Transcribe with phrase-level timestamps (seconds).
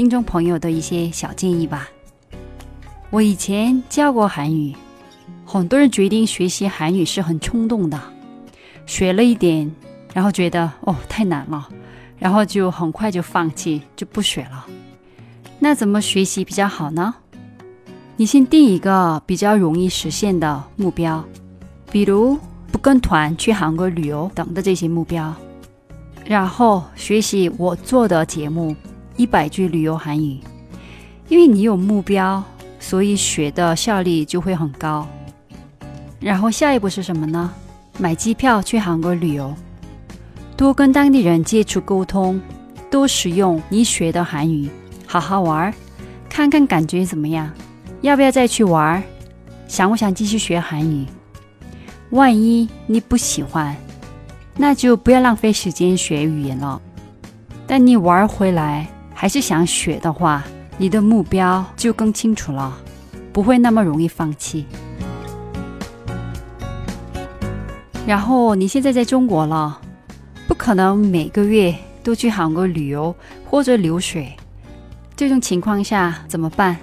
[0.00, 1.86] 听众朋友的一些小建议吧。
[3.10, 4.74] 我以前教过韩语，
[5.44, 8.00] 很多人决定学习韩语是很冲动的，
[8.86, 9.70] 学了一点，
[10.14, 11.68] 然后觉得哦太难了，
[12.18, 14.64] 然后就很快就放弃，就不学了。
[15.58, 17.14] 那怎么学习比较好呢？
[18.16, 21.22] 你先定一个比较容易实现的目标，
[21.92, 22.38] 比如
[22.72, 25.34] 不跟团去韩国旅游等的这些目标，
[26.24, 28.74] 然后学习我做的节目。
[29.20, 30.40] 一百句旅游韩语，
[31.28, 32.42] 因为你有目标，
[32.78, 35.06] 所以学的效率就会很高。
[36.18, 37.52] 然后下一步是什么呢？
[37.98, 39.54] 买机票去韩国旅游，
[40.56, 42.40] 多跟当地人接触沟通，
[42.90, 44.70] 多使用你学的韩语，
[45.06, 45.70] 好好玩，
[46.26, 47.52] 看看感觉怎么样？
[48.00, 49.02] 要不要再去玩？
[49.68, 51.04] 想不想继续学韩语？
[52.08, 53.76] 万一你不喜欢，
[54.56, 56.80] 那就不要浪费时间学语言了。
[57.66, 58.88] 但你玩回来。
[59.20, 60.42] 还是想学的话，
[60.78, 62.74] 你的目标就更清楚了，
[63.34, 64.64] 不会那么容易放弃。
[68.06, 69.78] 然后你现在在中国了，
[70.48, 74.26] 不可能每个月都去韩国旅游或者留学，
[75.14, 76.78] 这种情况下怎么办？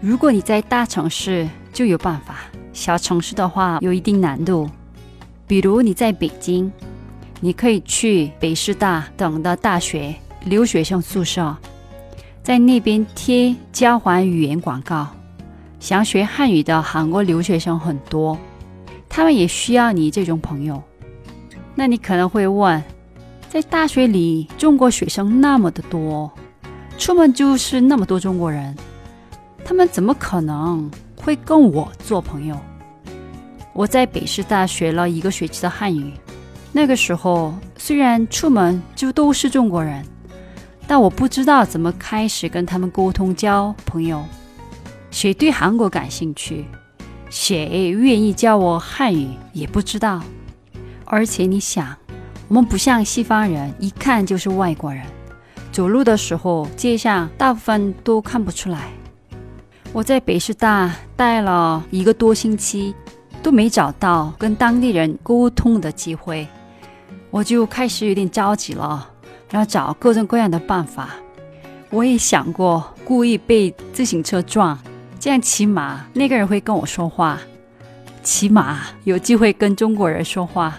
[0.00, 2.38] 如果你在大城市就有办法，
[2.72, 4.68] 小城市的话有一定难度。
[5.46, 6.72] 比如你在北京，
[7.38, 10.12] 你可以去北师大等的大学。
[10.46, 11.56] 留学生宿舍，
[12.40, 15.08] 在那边贴交换语言广告。
[15.80, 18.38] 想学汉语的韩国留学生很多，
[19.08, 20.80] 他们也需要你这种朋友。
[21.74, 22.80] 那你可能会问，
[23.48, 26.30] 在大学里中国学生那么的多，
[26.96, 28.76] 出门就是那么多中国人，
[29.64, 32.56] 他们怎么可能会跟我做朋友？
[33.72, 36.12] 我在北师大学了一个学期的汉语，
[36.70, 40.06] 那个时候虽然出门就都是中国人。
[40.86, 44.24] 但我不知道怎么开始跟他们沟通交朋友，
[45.10, 46.64] 谁对韩国感兴趣，
[47.28, 50.22] 谁愿意教我汉语也不知道。
[51.04, 51.96] 而且你想，
[52.48, 55.04] 我们不像西方人，一看就是外国人，
[55.72, 58.88] 走路的时候街上大部分都看不出来。
[59.92, 62.94] 我在北师大待了一个多星期，
[63.42, 66.46] 都没找到跟当地人沟通的机会，
[67.30, 69.10] 我就开始有点着急了。
[69.50, 71.10] 要找各种各样的办法。
[71.90, 74.78] 我也想过故意被自行车撞，
[75.20, 77.38] 这样起码那个人会跟我说话，
[78.24, 80.76] 起码有机会跟中国人说话。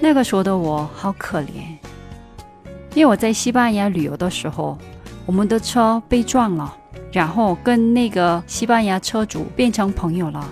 [0.00, 1.76] 那个时候的我好可怜，
[2.94, 4.76] 因为我在西班牙旅游的时候，
[5.24, 6.76] 我们的车被撞了，
[7.10, 10.46] 然后跟那个西班牙车主变成朋友了。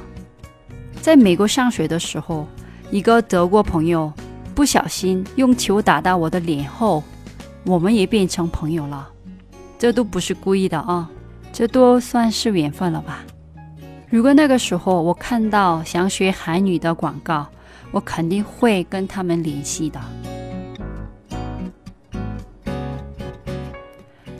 [1.02, 2.48] 在美国上学的时候，
[2.90, 4.12] 一个德国朋友
[4.54, 7.04] 不小心用球打到我的脸后。
[7.66, 9.08] 我们也变成朋友了，
[9.76, 11.10] 这都不是故意的啊，
[11.52, 13.24] 这都算是缘分了吧？
[14.08, 17.44] 如果那个时候我看到想学韩语的广告，
[17.90, 20.00] 我肯定会跟他们联系的。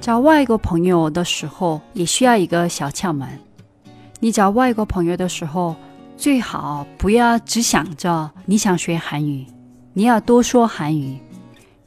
[0.01, 3.29] 找外国朋友的时候也需要一个小窍门，
[4.21, 5.75] 你找外国朋友的时候，
[6.17, 9.45] 最好不要只想着你想学韩语，
[9.95, 11.19] 你要多说韩语。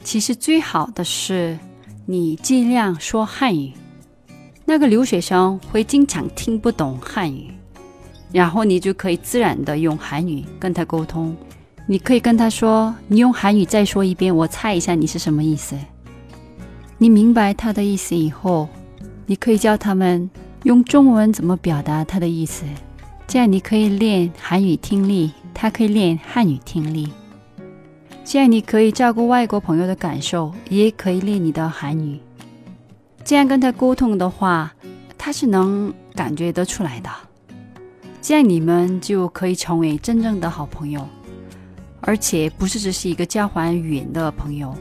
[0.04, 1.58] 其实最好的是，
[2.06, 3.74] 你尽量说汉语。
[4.66, 7.52] 那个留学生会经常听不懂汉语，
[8.32, 11.36] 然后你就可以自然的用韩语跟他沟通。
[11.88, 15.76] 你可以跟他说：“你用韩语再说一遍，我猜一下你是什么意思。”
[17.00, 18.70] 你明白他的意思以后，
[19.26, 20.30] 你可以教他们
[20.64, 22.64] 用中文怎么表达他的意思。
[23.28, 27.08] 这样你可以练韩语听力，他可以练汉语听力。
[28.32, 32.20] 这样你可以照顾外国朋友的感受，也可以练你的韩语。
[33.24, 34.72] 这样跟他沟通的话，
[35.18, 37.10] 他是能感觉得出来的。
[38.22, 41.04] 这样你们就可以成为真正的好朋友，
[42.02, 44.76] 而且不是只是一个交换语言的朋友，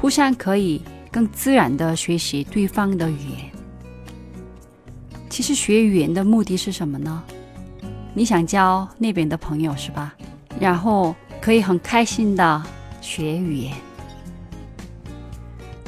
[0.00, 3.52] 互相可以更自然的学习对方的语言。
[5.30, 7.22] 其实学语言的目的是什么呢？
[8.12, 10.12] 你想交那边的朋友是吧？
[10.58, 11.14] 然后。
[11.42, 12.62] 可以很开心的
[13.00, 13.74] 学语言。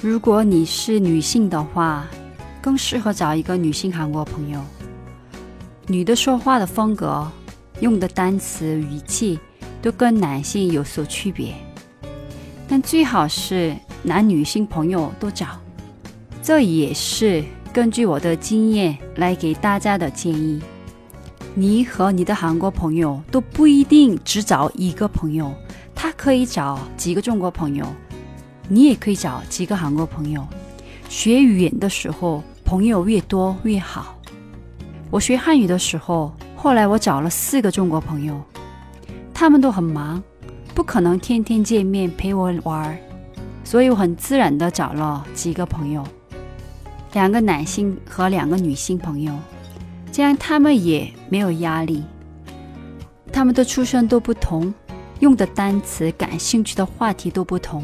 [0.03, 2.05] 如果你是女性的话，
[2.61, 4.61] 更适合找一个女性韩国朋友。
[5.87, 7.31] 女的说话的风格、
[7.79, 9.39] 用的单词、语气
[9.81, 11.55] 都跟男性有所区别，
[12.67, 15.47] 但最好是男女性朋友都找。
[16.43, 20.61] 这也是根据我的经验来给大家的建议。
[21.56, 25.55] 你和你的韩国朋友都不一定只找一个朋友，
[25.95, 27.87] 他可以找几个中国朋友，
[28.69, 30.45] 你也可以找几个韩国朋友。
[31.09, 34.17] 学语言的时候，朋友越多越好。
[35.12, 38.43] 我学汉语的时候，后来我找了四个中国朋友，
[39.33, 40.21] 他们都很忙，
[40.75, 42.99] 不可能天天见面陪我玩，
[43.62, 46.03] 所以我很自然的找了几个朋友，
[47.12, 49.33] 两个男性和两个女性朋友，
[50.14, 52.05] 这样他们也没有压力。
[53.32, 54.72] 他们的出身都不同，
[55.19, 57.82] 用的单词、感兴趣的话题都不同，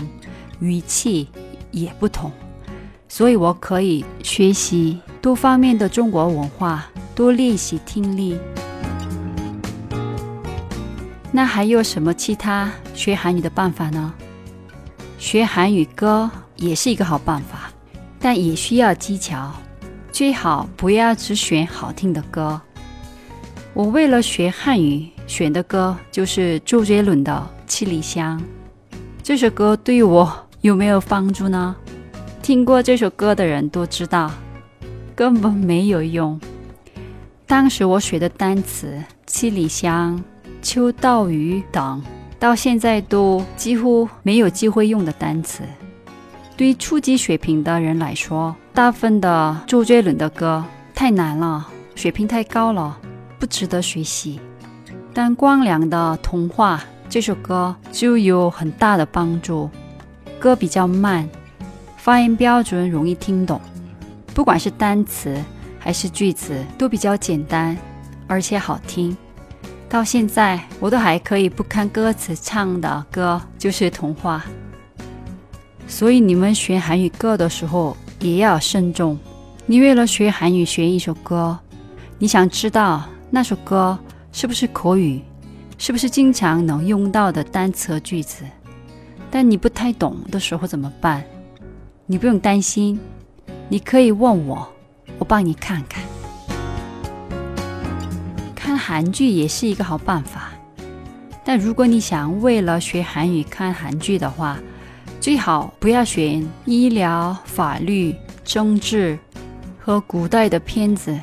[0.61, 1.27] 语气
[1.73, 2.31] 也不同，
[3.09, 6.87] 所以我可以学习多方面的中国文化。
[7.17, 8.39] 多练习听力。
[11.33, 14.15] 那还有什么其他学韩语的办法呢？
[15.19, 17.73] 学韩语歌也是一个好办法，
[18.21, 19.53] 但也需要技巧，
[20.21, 22.61] 最好不要只选好听的歌。
[23.73, 27.33] 我为了学汉语选的歌就是周杰伦的
[27.67, 28.39] 《七里香》。
[29.23, 30.31] 这首歌对我
[30.61, 31.75] 有没有帮助呢？
[32.43, 34.31] 听过这首歌的人都知道，
[35.17, 36.39] 根本没有用。
[37.47, 40.23] 当时我学的单词“七里香
[40.61, 42.03] ”“秋刀鱼”等，
[42.39, 45.63] 到现在都几乎没有机会用的单词。
[46.59, 50.65] 对初级水平的人来说，大部分的周杰伦的歌
[50.95, 52.97] 太难了，水平太高了，
[53.39, 54.41] 不值得学习。
[55.13, 56.79] 但光良的《童话》
[57.09, 59.69] 这首歌就有很大的帮助。
[60.39, 61.29] 歌比较慢，
[61.97, 63.61] 发音标准，容易听懂，
[64.33, 65.37] 不管是单词。
[65.83, 67.75] 还是句子都比较简单，
[68.27, 69.17] 而且好听。
[69.89, 74.45] 到现在我都还可以不看歌词唱的歌就是童话。
[75.89, 79.19] 所以你们学韩语歌的时候也要慎重。
[79.67, 81.59] 你为了学韩语学一首歌，
[82.19, 83.99] 你想知道那首歌
[84.33, 85.21] 是不是口语，
[85.79, 88.45] 是不是经常能用到的单词和句子？
[89.31, 91.25] 但你不太懂的时候怎么办？
[92.07, 92.99] 你不用担心，
[93.69, 94.69] 你可以问我。
[95.19, 96.03] 我帮你看看，
[98.55, 100.51] 看韩剧也是一个好办法。
[101.45, 104.59] 但如果你想为了学韩语看韩剧的话，
[105.21, 109.19] 最好不要选医疗、法律、政治
[109.79, 111.15] 和古代的片子，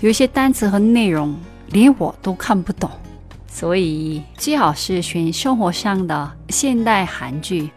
[0.00, 1.36] 有些单词和内容
[1.68, 2.90] 连我都看不懂。
[3.46, 7.68] 所以最好是选生活上的现代韩剧，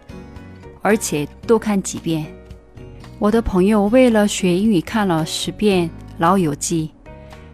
[0.81, 2.25] 而且多看几遍。
[3.19, 5.89] 我的朋友为了学英语看了十遍
[6.19, 6.89] 《老友记》，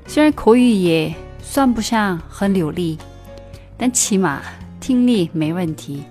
[0.05, 1.11] 虽然口语也
[1.41, 2.99] 算不上很流利，
[3.77, 4.43] 但起码
[4.79, 6.03] 听力没问题。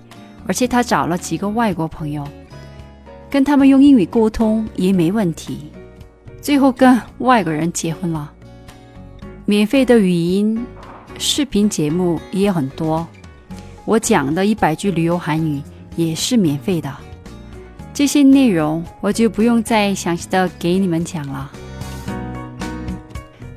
[0.47, 2.27] 而且他找了几个外国朋友，
[3.29, 5.71] 跟他们用英语沟通也没问题。
[6.41, 8.31] 最后跟外国人结婚了。
[9.45, 10.65] 免费的语音
[11.17, 13.07] 视频节目也很多，
[13.85, 15.61] 我讲的一百句旅游韩语
[15.95, 16.91] 也是免费的。
[17.93, 21.51] 这些内容我就不用再详细的给你们讲了。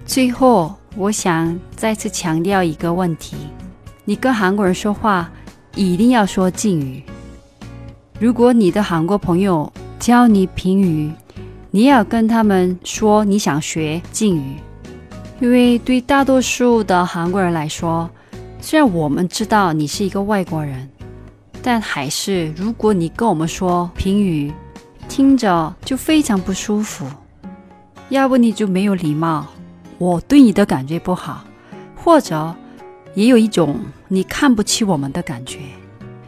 [0.05, 3.37] 最后，我想再次强调一个问题：
[4.05, 5.31] 你跟韩国人说话
[5.75, 7.03] 一定要说敬语。
[8.19, 11.11] 如果你的韩国朋友教你评语，
[11.71, 14.57] 你要跟他们说你想学敬语，
[15.41, 18.09] 因为对大多数的韩国人来说，
[18.61, 20.89] 虽然我们知道你是一个外国人。
[21.67, 24.53] 但还是，如果你跟我们说评语，
[25.09, 27.07] 听着就非常不舒服。
[28.11, 29.47] 要不你就没有礼貌，
[29.97, 31.43] 我对你的感觉不好，
[31.97, 32.55] 或者
[33.15, 33.81] 也有一种
[34.15, 35.59] 你看不起我们的感觉。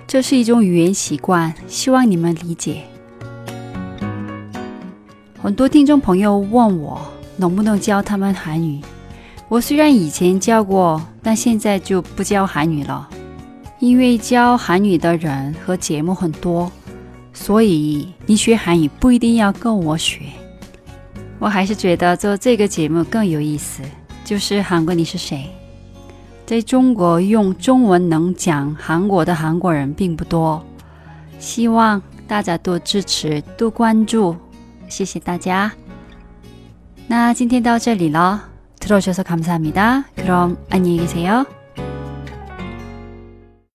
[0.07, 2.83] 这是一种语言习惯，希望你们理解。
[5.40, 7.00] 很多听众朋友问我
[7.37, 8.81] 能不能教他们韩语，
[9.49, 13.09] 我虽然以前教过，但现在就不教韩语了。
[13.78, 16.73] 因为教韩语的人和节目很多，
[17.33, 20.23] 所以你学韩语不一定要跟我学。
[21.38, 23.83] 我还是觉得做这个节目更有意思。
[24.25, 25.49] 就是韩国，你是谁？
[26.45, 30.63] 在中国用中文能讲韩国的韩国人并不多，
[31.39, 34.36] 希望大家多支持、多关注，
[34.89, 35.71] 谢谢大家。
[37.07, 38.41] 那今天到这里了，
[38.79, 41.45] 들어주셔서감사합니다그럼안녕히계세요